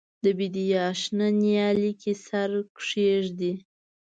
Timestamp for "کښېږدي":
2.77-3.53